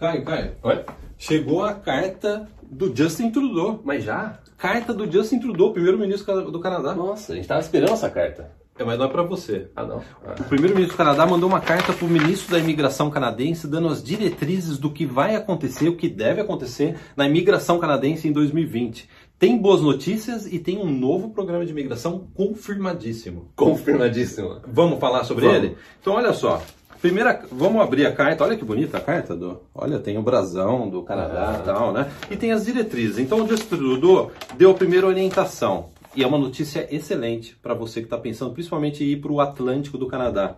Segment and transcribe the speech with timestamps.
[0.00, 0.82] Caio, Caio, Oi?
[1.18, 3.82] chegou a carta do Justin Trudeau.
[3.84, 4.38] Mas já?
[4.56, 6.94] Carta do Justin Trudeau, primeiro-ministro do Canadá.
[6.94, 8.50] Nossa, a gente tava esperando essa carta.
[8.78, 9.68] É, mas não é pra você.
[9.76, 10.00] Ah, não?
[10.26, 10.36] Ah.
[10.40, 14.02] O primeiro-ministro do Canadá mandou uma carta para o ministro da imigração canadense dando as
[14.02, 19.06] diretrizes do que vai acontecer, o que deve acontecer na imigração canadense em 2020.
[19.38, 23.50] Tem boas notícias e tem um novo programa de imigração confirmadíssimo.
[23.54, 24.62] Confirmadíssimo.
[24.66, 25.58] Vamos falar sobre Vamos.
[25.62, 25.76] ele?
[26.00, 26.62] Então, olha só.
[27.00, 28.44] Primeira, vamos abrir a carta.
[28.44, 29.60] Olha que bonita a carta do.
[29.74, 31.60] Olha, tem o brasão do Canadá Ah.
[31.60, 32.10] e tal, né?
[32.30, 33.18] E tem as diretrizes.
[33.18, 35.88] Então, o Justin Trudeau deu a primeira orientação.
[36.14, 39.40] E é uma notícia excelente para você que está pensando, principalmente em ir para o
[39.40, 40.56] Atlântico do Canadá.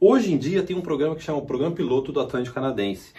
[0.00, 3.12] Hoje em dia tem um programa que chama o Programa Piloto do Atlântico Canadense.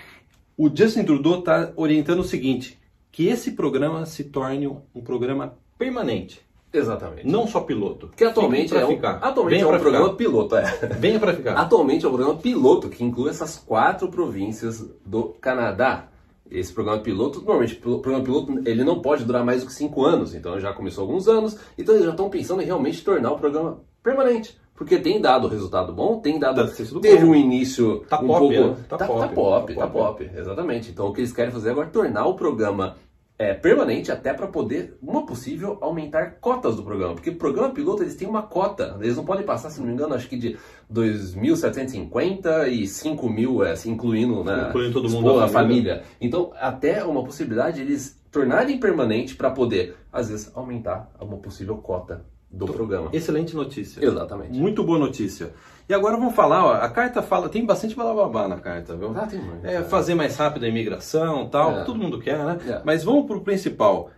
[0.58, 2.78] O Justin Trudeau está orientando o seguinte:
[3.12, 6.42] que esse programa se torne um programa permanente,
[6.78, 7.28] Exatamente.
[7.28, 8.10] não só piloto.
[8.16, 9.18] Que atualmente é um, ficar.
[9.22, 10.18] atualmente é um programa ficar.
[10.18, 10.64] piloto, é.
[11.00, 11.54] Venha para ficar.
[11.54, 16.10] Atualmente é um programa piloto que inclui essas quatro províncias do Canadá.
[16.50, 20.06] Esse programa piloto, normalmente, o programa piloto, ele não pode durar mais do que cinco
[20.06, 20.36] anos.
[20.36, 21.58] Então já começou alguns anos.
[21.78, 24.56] Então eles já estão pensando em realmente tornar o programa permanente.
[24.76, 26.68] Porque tem dado resultado bom, tem dado.
[26.68, 27.32] Sido teve bom.
[27.32, 28.54] um início Tá um pop, pouco.
[28.54, 28.76] né?
[28.90, 30.24] Tá, Tá tá pop, pop, tá tá pop.
[30.26, 30.92] pop, exatamente.
[30.92, 32.98] Então o que eles querem fazer agora é tornar o programa
[33.38, 37.16] é, permanente até para poder, uma possível, aumentar cotas do programa.
[37.16, 38.98] Porque o programa piloto eles têm uma cota.
[39.02, 40.58] Eles não podem passar, se não me engano, acho que de
[40.92, 45.96] 2.750 e 5 mil, é, assim, incluindo, né, Incluindo todo mundo a família.
[45.96, 46.04] família.
[46.22, 51.78] Então, até uma possibilidade de eles tornarem permanente para poder, às vezes, aumentar uma possível
[51.78, 52.24] cota
[52.56, 53.10] do programa.
[53.14, 54.04] Excelente notícia.
[54.04, 54.58] Exatamente.
[54.58, 55.54] Muito boa notícia.
[55.88, 59.12] E agora vamos falar, ó, a carta fala, tem bastante balababá na carta, viu?
[59.16, 59.66] Ah, tem muito.
[59.66, 61.84] É, fazer mais rápido a imigração tal, É.
[61.84, 62.58] todo mundo quer, né?
[62.68, 62.82] É.
[62.84, 64.10] Mas vamos pro principal.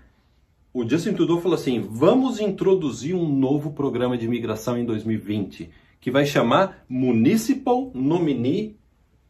[0.73, 6.11] O Justin Trudeau falou assim: vamos introduzir um novo programa de imigração em 2020, que
[6.11, 8.77] vai chamar Municipal Nominee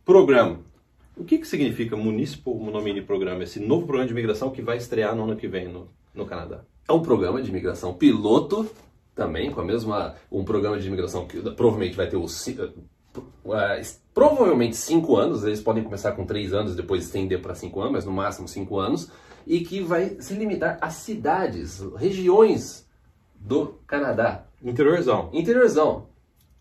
[0.05, 0.59] Program.
[1.16, 3.41] O que, que significa Municipal Nominee Program?
[3.41, 6.61] Esse novo programa de imigração que vai estrear no ano que vem no, no Canadá.
[6.88, 8.69] É um programa de imigração piloto,
[9.17, 10.16] também, com a mesma.
[10.31, 12.31] Um programa de imigração que provavelmente vai ter os.
[12.33, 13.81] ci- eh,
[14.13, 18.06] provavelmente cinco anos, eles podem começar com três anos, depois estender para cinco anos, mas
[18.06, 19.11] no máximo cinco anos,
[19.45, 22.88] e que vai se limitar a cidades, regiões
[23.35, 24.45] do Canadá.
[24.63, 25.29] Interiorzão.
[25.33, 26.07] Interiorzão.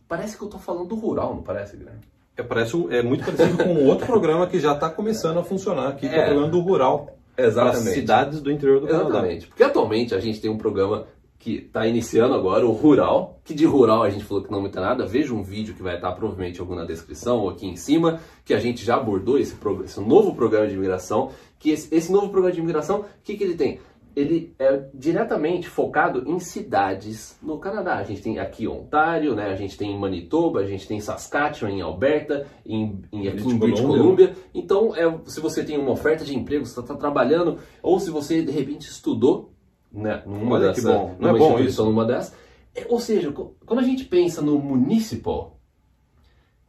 [0.08, 2.00] Parece que eu tô falando do rural, não parece, Guilherme?
[2.36, 6.08] É, parece é muito parecido com outro programa que já está começando a funcionar aqui,
[6.08, 6.22] que é, É.
[6.22, 7.12] o programa do Rural.
[7.38, 7.90] Exatamente.
[7.92, 9.08] cidades do interior do Canadá.
[9.10, 9.46] Exatamente.
[9.48, 11.06] Porque atualmente a gente tem um programa
[11.38, 14.80] que está iniciando agora, o Rural, que de rural a gente falou que não muita
[14.80, 15.06] nada.
[15.06, 18.54] Veja um vídeo que vai estar provavelmente algum na descrição ou aqui em cima, que
[18.54, 21.30] a gente já abordou esse, esse novo programa de imigração.
[21.58, 23.80] Que esse, esse novo programa de imigração, o que, que ele tem?
[24.14, 27.96] Ele é diretamente focado em cidades no Canadá.
[27.96, 29.50] A gente tem aqui Ontário, né?
[29.50, 33.40] a gente tem em Manitoba, a gente tem em Saskatchewan, em Alberta, em, em aqui
[33.40, 34.34] em British British Columbia.
[34.54, 38.42] Então, é, se você tem uma oferta de emprego, você está trabalhando, ou se você
[38.42, 39.52] de repente estudou,
[39.96, 41.16] né, numa Olha dessa, que bom.
[41.18, 41.92] Não é numa bom instituição, isso?
[41.92, 42.34] numa dessas.
[42.74, 45.58] É, ou seja, quando a gente pensa no municipal,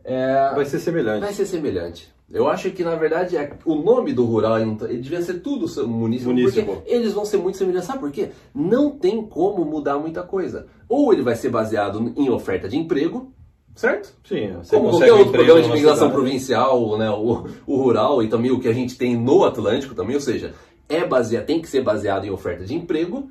[0.04, 1.20] é, Vai ser semelhante.
[1.20, 2.10] vai ser semelhante.
[2.30, 5.66] Eu acho que, na verdade, é- o nome do rural ele, tá- devia ser tudo
[5.88, 6.76] municipal, Municipal.
[6.76, 7.88] porque eles vão ser muito semelhantes.
[7.88, 8.32] Sabe por quê?
[8.54, 10.68] Não tem como mudar muita coisa.
[10.90, 13.32] Ou ele vai ser baseado em oferta de emprego,
[13.76, 14.14] certo?
[14.26, 18.60] Sim, Como qualquer outro programa de imigração provincial, né, o, o rural e também o
[18.60, 20.54] que a gente tem no Atlântico também, ou seja,
[20.90, 23.30] é baseado, tem que ser baseado em oferta de emprego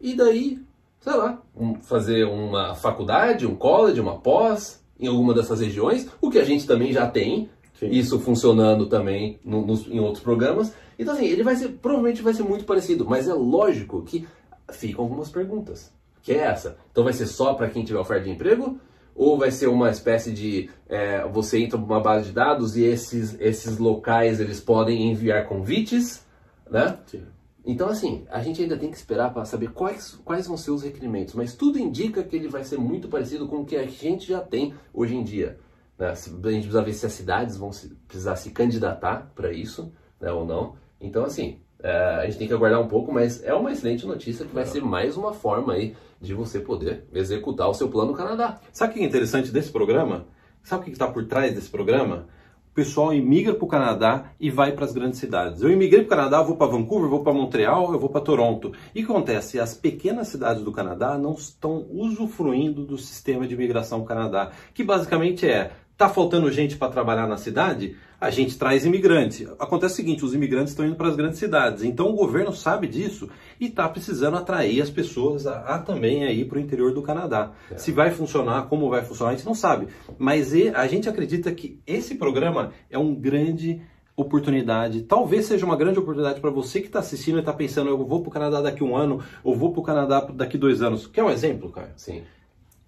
[0.00, 0.58] e daí,
[1.00, 6.30] sei lá, um- fazer uma faculdade, um college, uma pós em alguma dessas regiões, o
[6.30, 7.48] que a gente também já tem,
[7.78, 7.88] Sim.
[7.90, 10.72] isso funcionando também no- nos- em outros programas.
[10.98, 14.26] Então assim, ele vai ser, provavelmente vai ser muito parecido, mas é lógico que
[14.70, 15.92] ficam algumas perguntas.
[16.22, 16.76] Que é essa?
[16.90, 18.78] Então vai ser só para quem tiver oferta de emprego?
[19.14, 23.36] Ou vai ser uma espécie de é, você entra numa base de dados e esses,
[23.40, 26.24] esses locais eles podem enviar convites,
[26.70, 26.98] né?
[27.06, 27.22] Sim.
[27.64, 30.84] Então, assim, a gente ainda tem que esperar para saber quais, quais vão ser os
[30.84, 34.28] requerimentos, mas tudo indica que ele vai ser muito parecido com o que a gente
[34.28, 35.58] já tem hoje em dia.
[35.98, 36.08] Né?
[36.10, 40.30] A gente precisa ver se as cidades vão se- precisar se candidatar para isso né,
[40.30, 40.76] ou não.
[41.00, 44.46] Então, assim, é, a gente tem que aguardar um pouco, mas é uma excelente notícia
[44.46, 48.16] que vai ser mais uma forma aí de você poder executar o seu plano no
[48.16, 48.60] Canadá.
[48.72, 50.26] Sabe o que é interessante desse programa?
[50.62, 52.28] Sabe o que está por trás desse programa?
[52.76, 55.62] Pessoal imigra para o Canadá e vai para as grandes cidades.
[55.62, 58.70] Eu imigrei para o Canadá, vou para Vancouver, vou para Montreal, eu vou para Toronto.
[58.94, 59.58] E o que acontece?
[59.58, 65.48] As pequenas cidades do Canadá não estão usufruindo do sistema de imigração Canadá, que basicamente
[65.48, 67.96] é Tá faltando gente para trabalhar na cidade?
[68.18, 69.46] A gente traz imigrante.
[69.58, 71.82] Acontece o seguinte, os imigrantes estão indo para as grandes cidades.
[71.84, 73.28] Então o governo sabe disso
[73.60, 77.52] e está precisando atrair as pessoas a, a também aí para o interior do Canadá.
[77.70, 77.76] É.
[77.76, 79.88] Se vai funcionar, como vai funcionar, a gente não sabe.
[80.18, 83.82] Mas e- a gente acredita que esse programa é um grande
[84.16, 85.02] oportunidade.
[85.02, 88.20] Talvez seja uma grande oportunidade para você que está assistindo e está pensando, eu vou
[88.20, 91.06] para o Canadá daqui um ano, ou vou para o Canadá daqui dois anos.
[91.06, 91.92] Quer um exemplo, cara?
[91.96, 92.22] Sim.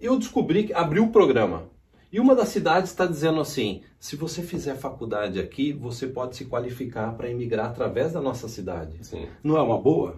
[0.00, 1.64] Eu descobri que abriu o programa.
[2.10, 6.46] E uma das cidades está dizendo assim: se você fizer faculdade aqui, você pode se
[6.46, 8.96] qualificar para emigrar através da nossa cidade.
[9.02, 9.26] Sim.
[9.43, 10.16] Não é uma boa?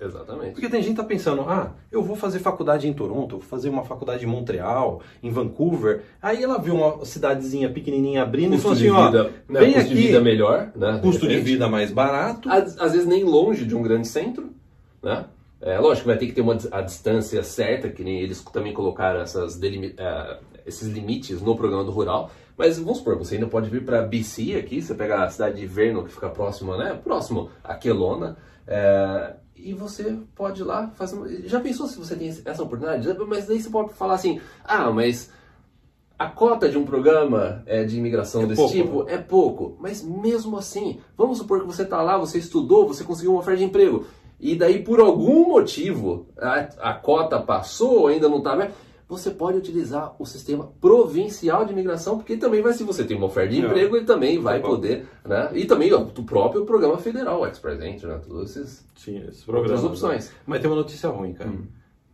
[0.00, 0.52] Exatamente.
[0.52, 3.68] Porque tem gente que tá pensando, ah, eu vou fazer faculdade em Toronto, vou fazer
[3.68, 6.04] uma faculdade em Montreal, em Vancouver.
[6.22, 9.60] Aí ela viu uma cidadezinha pequenininha abrindo custo e falou assim, de vida, ó, né,
[9.60, 10.92] custo aqui, de vida melhor, né?
[10.92, 11.50] de custo de repente.
[11.50, 12.48] vida mais barato.
[12.48, 14.50] Às, às vezes nem longe de um grande centro,
[15.02, 15.26] né?
[15.60, 18.72] É, lógico que vai ter que ter uma, a distância certa, que nem eles também
[18.72, 22.30] colocaram essas delimi- é, esses limites no programa do rural.
[22.56, 25.66] Mas vamos supor, você ainda pode vir para BC aqui, você pega a cidade de
[25.66, 26.94] Vernon, que fica próxima, né?
[27.02, 31.16] Próximo a Kelowna, é, e você pode ir lá fazer.
[31.16, 33.08] uma- Já pensou se você tem essa oportunidade?
[33.26, 35.30] Mas daí você pode falar assim: ah, mas
[36.18, 40.02] a cota de um programa é, de imigração É desse pouco, tipo é pouco, mas
[40.02, 43.64] mesmo assim, vamos supor que você está lá, você estudou, você conseguiu uma oferta de
[43.64, 44.04] emprego,
[44.40, 48.74] e daí por algum motivo a, a cota passou, ainda não está aberta,
[49.08, 53.26] você pode utilizar o sistema provincial de imigração, porque também vai, se você tem uma
[53.26, 53.64] oferta de É.
[53.66, 55.48] emprego, ele também vai Tá poder, né?
[55.54, 58.20] E também ó, o próprio programa federal, o Express Entry, né?
[58.26, 60.28] Todos esses Sim, esses programas, opções.
[60.28, 60.34] né?
[60.46, 61.48] Mas tem uma notícia ruim, cara.
[61.48, 61.64] Hum.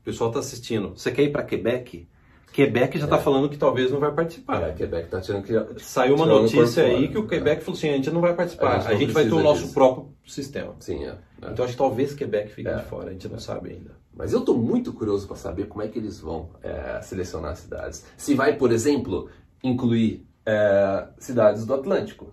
[0.00, 0.92] O pessoal tá assistindo.
[0.96, 2.06] Você quer ir para Quebec?
[2.52, 4.62] Quebec já tá falando que talvez não vai participar.
[4.62, 7.96] É, Quebec tá tirando que Saiu uma notícia aí que o Quebec falou assim, a
[7.96, 9.74] gente não vai participar, A a gente gente, não vai ter o nosso disso.
[9.74, 10.74] próprio sistema.
[10.80, 11.16] Sim, é.
[11.42, 11.50] é.
[11.50, 12.76] Então acho que talvez Quebec fique É.
[12.76, 13.92] de fora, a gente não sabe ainda.
[14.16, 17.58] Mas eu estou muito curioso para saber como é que eles vão é, selecionar as
[17.58, 18.04] cidades.
[18.16, 19.28] Se vai, por exemplo,
[19.62, 22.32] incluir é, cidades do Atlântico.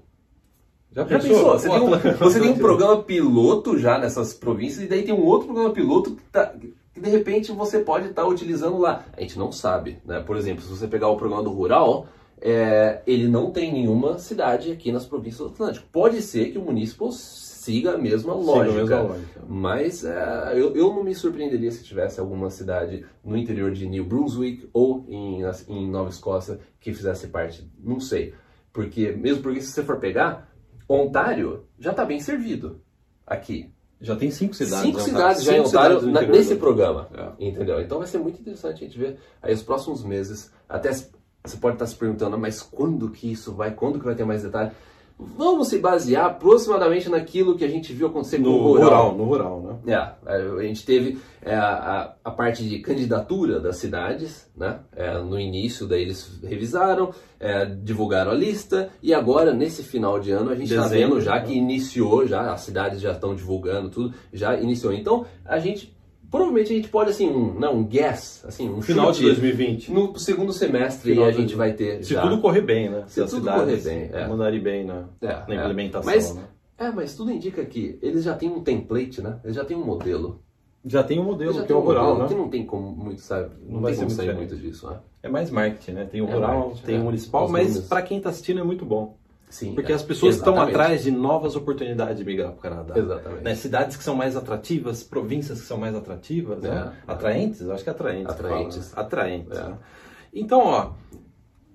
[0.92, 1.58] Já pensou?
[1.58, 5.14] Você, O tem um, você tem um programa piloto já nessas províncias e daí tem
[5.14, 6.54] um outro programa piloto que, tá-
[6.94, 9.06] que de repente você pode estar utilizando lá.
[9.16, 10.20] A gente não sabe, né?
[10.20, 12.08] Por exemplo, se você pegar o programa do Rural,
[12.42, 15.88] é, ele não tem nenhuma cidade aqui nas províncias do Atlântico.
[15.92, 17.08] Pode ser que o município
[17.62, 18.75] siga a mesma Siga a lógica.
[18.75, 19.42] mesma lógica.
[19.48, 24.04] Mas é, eu, eu não me surpreenderia se tivesse alguma cidade no interior de New
[24.06, 27.69] Brunswick ou em, em Nova Escócia que fizesse parte.
[27.78, 28.34] Não sei.
[28.74, 30.50] Porque, mesmo porque se você for pegar,
[30.90, 32.81] Ontário já está bem servido
[33.25, 33.69] aqui.
[34.00, 34.81] Já tem cinco cidades.
[34.86, 37.08] Cinco cidades já em Ontário na- nesse programa.
[37.13, 37.48] É.
[37.48, 37.80] Entendeu?
[37.80, 40.52] Então vai ser muito interessante a gente ver aí os próximos meses.
[40.68, 43.72] Até você pode estar se perguntando, mas quando que isso vai?
[43.75, 44.72] Quando que vai ter mais detalhe?
[45.38, 49.16] Vamos se basear aproximadamente naquilo que a gente viu acontecer No o rural.
[49.16, 49.94] no rural, né?
[50.26, 54.80] É, a gente teve é, a, a parte de candidatura das cidades, né?
[54.96, 60.32] É, no início, daí eles revisaram, é, divulgaram a lista e agora, nesse final de
[60.32, 61.42] ano, a gente está vendo já né?
[61.42, 64.94] que iniciou, já as cidades já estão divulgando tudo, já iniciou.
[64.94, 65.96] Então, a gente,
[66.31, 69.92] provavelmente a gente pode, assim, um, não, um guess, assim, um Final de chute, 2020.
[69.92, 72.22] no segundo semestre Final a de gente vai ter Se já...
[72.22, 73.04] tudo correr bem, né?
[73.07, 74.28] Se as tudo cidades correr bem, é.
[74.28, 75.56] mandarem bem na, É, na é.
[75.57, 76.44] implementação, Mas, né?
[76.78, 79.39] é, mas tudo indica que eles já têm um template, né?
[79.44, 80.42] Eles já têm um modelo.
[80.83, 82.28] Já tem um modelo, Já que é tem o um rural, modelo né?
[82.30, 83.51] Que não tem como muito, sabe?
[83.63, 84.98] Não, Não vai tem como ser sair muito muito disso, né?
[85.22, 86.06] É mais marketing, né?
[86.06, 87.00] Tem o É rural, marketing, tem é.
[87.00, 89.16] o municipal, Os mas para quem está assistindo é muito bom.
[89.51, 89.75] Sim.
[89.75, 89.95] Porque é.
[89.95, 90.75] as pessoas estão Exatamente.
[90.75, 92.98] atrás de novas oportunidades de migrar para o Canadá.
[92.98, 93.44] Exatamente.
[93.44, 93.56] Né?
[93.56, 96.94] Cidades que são mais atrativas, províncias que são mais atrativas, né?
[97.07, 97.12] É.
[97.12, 97.62] Atraentes?
[97.62, 98.31] Eu acho que é atraentes.
[98.31, 98.89] Atraentes.
[98.89, 99.07] fala, né?
[99.07, 99.57] Atraentes.
[99.57, 99.63] É.
[99.63, 99.77] né?
[100.33, 100.92] Então, ó,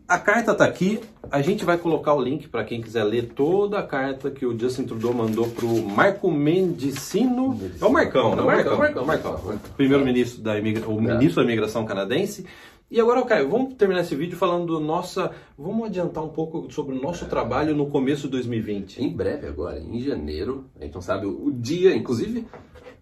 [0.08, 1.00] a carta tá aqui.
[1.30, 4.58] A gente vai colocar o link para quem quiser ler toda a carta que o
[4.58, 7.60] Justin Trudeau mandou pro Marco Mendicino.
[7.80, 8.38] É o Marcão, né?
[8.38, 9.32] É O o Marcão, Marcão, o Marcão.
[9.32, 9.60] Marcão.
[9.76, 10.88] Primeiro-ministro da imigra...
[10.88, 12.46] o ministro da imigração canadense.
[12.88, 15.32] E agora, Caio, vamos terminar esse vídeo falando do nossa.
[15.58, 19.02] Vamos adiantar um pouco sobre o nosso trabalho no começo de 2020.
[19.02, 22.46] Em breve agora, em janeiro, a gente não sabe o, dia, inclusive.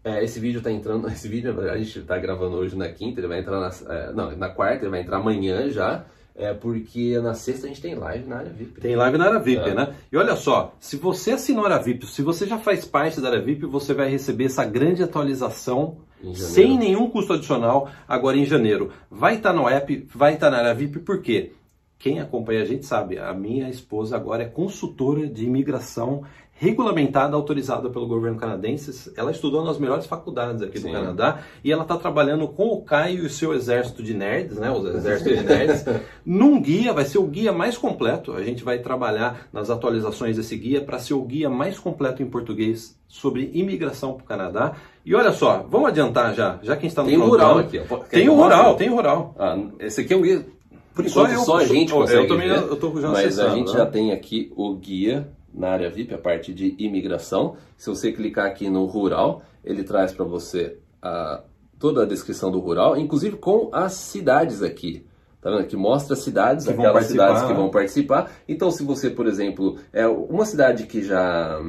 [0.03, 1.07] é, esse vídeo tá entrando.
[1.13, 3.71] Esse vídeo a gente tá gravando hoje na quinta, ele vai entrar na.
[3.95, 6.07] é, não, na quarta, ele vai entrar amanhã já.
[6.37, 8.81] É porque na sexta a gente tem live na área VIP.
[8.81, 9.75] Tem live na área VIP, É.
[9.75, 9.95] né?
[10.11, 13.29] E olha só, se você assinou a área VIP, se você já faz parte da
[13.29, 15.99] área VIP, você vai receber essa grande atualização.
[16.35, 18.93] Sem nenhum custo adicional agora em janeiro.
[19.11, 21.53] Vai estar no app, vai estar na área VIP, por quê?
[21.99, 26.23] Quem acompanha a gente sabe, a minha esposa agora é consultora de imigração
[26.57, 29.13] regulamentada, autorizada pelo governo canadense.
[29.17, 30.93] Ela estudou nas melhores faculdades aqui do Sim.
[30.93, 34.71] Canadá e ela está trabalhando com o Caio e o seu exército de nerds, né?
[34.71, 35.85] Os exércitos de nerds,
[36.25, 38.33] num guia, vai ser o guia mais completo.
[38.33, 42.27] A gente vai trabalhar nas atualizações desse guia para ser o guia mais completo em
[42.27, 44.73] português sobre imigração para o Canadá.
[45.05, 47.81] E olha só, vamos adiantar já, já que a gente está no Tem rural aqui.
[47.91, 47.97] ó.
[47.99, 49.35] Tem o rural, tem o rural.
[49.39, 50.47] Ah, esse aqui é um guia.
[50.95, 52.57] Por Só enquanto, eu- só, a gente eu- eu consegue também- ver.
[52.59, 53.79] eu tô já mas a gente né?
[53.79, 57.57] já tem aqui o guia na área VIP, a parte de imigração.
[57.77, 61.43] Se você clicar aqui no rural, ele traz para você a,
[61.79, 65.07] toda a descrição do rural, inclusive com as cidades aqui.
[65.41, 65.67] Tá vendo?
[65.67, 67.55] Que mostra cidades, Que aquelas cidades que né?
[67.55, 68.33] vão participar.
[68.49, 71.61] Então, se você, por exemplo, é uma cidade que já.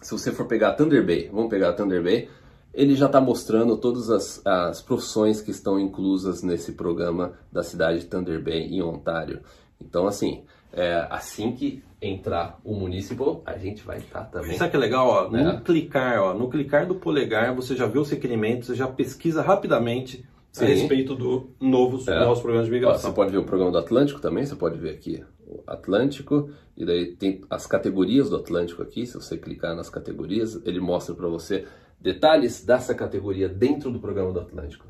[0.00, 2.28] Se você for pegar Thunder Bay, vamos pegar Thunder Bay,
[2.72, 8.00] ele já está mostrando todas as, as profissões que estão inclusas nesse programa da cidade
[8.00, 9.40] de Thunder Bay, em Ontário.
[9.78, 10.42] Então, assim,
[10.74, 14.56] é, assim que entrar o municipal, a gente vai estar também.
[14.58, 15.06] Sabe que é legal?
[15.32, 15.42] Ó, É.
[15.42, 19.40] No clicar, ó, no clicar do polegar, você já vê os requerimentos, você já pesquisa
[19.40, 20.24] rapidamente
[20.56, 20.66] a Sim.
[20.66, 22.18] respeito do novos, É.
[22.20, 23.12] novos programas de Ó, você migração.
[23.14, 27.06] pode ver o programa do Atlântico também, você pode ver aqui o Atlântico, e daí
[27.16, 31.64] tem as categorias do Atlântico aqui, se você clicar nas categorias, ele mostra para você
[32.00, 34.86] detalhes dessa categoria dentro do programa do Atlântico.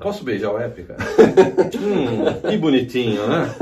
[0.00, 0.98] Posso beijar o Epic, cara?
[1.80, 3.54] hum, que bonitinho, né?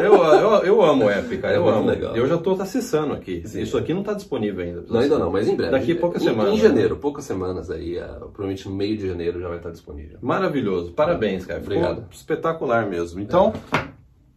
[0.00, 1.54] Eu, eu, eu amo o Epic, cara.
[1.54, 1.86] É Eu amo.
[1.88, 2.16] legal.
[2.16, 3.42] Eu já estou acessando aqui.
[3.46, 3.62] Sim.
[3.62, 4.84] Isso aqui não está disponível ainda.
[4.88, 5.72] Não, ainda não, mas em breve.
[5.72, 6.54] Daqui a poucas em, semanas.
[6.54, 10.18] Em janeiro, poucas semanas aí, provavelmente no meio de janeiro já vai estar disponível.
[10.20, 10.92] Maravilhoso.
[10.92, 11.60] Parabéns, cara.
[11.60, 12.04] Ficou Obrigado.
[12.12, 13.20] espetacular mesmo.
[13.20, 13.52] Então,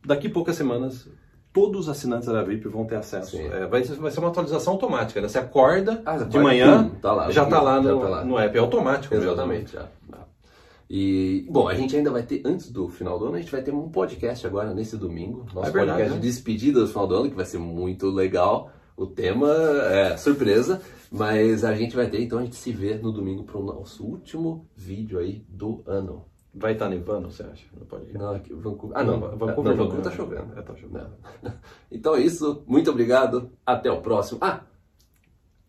[0.06, 1.08] daqui a poucas semanas,
[1.54, 3.38] todos os assinantes da VIP vão ter acesso.
[3.38, 5.22] É, vai, ser, vai ser uma atualização automática.
[5.22, 5.28] Né?
[5.28, 7.32] Você acorda Ah, de manhã, tá lá.
[7.32, 8.24] já está lá, no, tá lá.
[8.26, 8.56] no app.
[8.58, 9.30] É automático mesmo.
[9.30, 9.82] Exatamente, já.
[9.82, 9.88] já.
[10.94, 13.62] E, bom, a gente ainda vai ter, antes do final do ano, a gente vai
[13.64, 15.46] ter um podcast agora nesse domingo.
[15.54, 16.20] Nosso É verdade, podcast né?
[16.20, 18.70] de despedida do final do ano, que vai ser muito legal.
[18.98, 19.50] O tema
[19.90, 23.58] é surpresa, mas a gente vai ter, então a gente se vê no domingo para
[23.58, 26.26] o nosso último vídeo aí do ano.
[26.54, 27.66] Vai estar nevando, você acha?
[27.80, 28.18] No podcast?
[28.18, 28.98] Não, aqui, Vancouver.
[28.98, 30.16] Ah, não, Não, Vancouver, Vancouver não, não, Vancouver tá né?
[30.18, 30.60] chovendo.
[30.60, 31.10] É, tá chovendo.
[31.42, 31.54] Não.
[31.90, 34.40] Então é isso, muito obrigado, até o próximo.
[34.42, 34.60] Ah,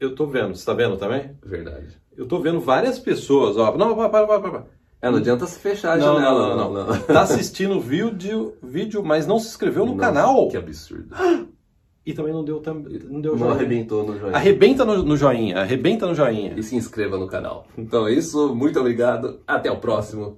[0.00, 0.56] Eu tô vendo.
[0.56, 1.36] Você tá vendo também?
[1.44, 1.96] verdade.
[2.16, 3.76] Eu tô vendo várias pessoas, ó.
[3.78, 4.81] Não, para, para, para, para.
[5.02, 6.54] É, não adianta se fechar a Não, janela.
[6.56, 7.00] não, não, não.
[7.02, 10.48] Tá assistindo o vídeo, vídeo, mas não se inscreveu no Nossa, canal.
[10.48, 11.08] Que absurdo.
[12.04, 13.54] E também não deu, tam- não deu Não joinha.
[13.54, 14.34] arrebentou no joinha.
[14.36, 16.52] Arrebenta no, no joinha, arrebenta no joinha.
[16.56, 17.68] e se inscreva no canal.
[17.78, 20.36] Então é isso, muito obrigado, até o próximo.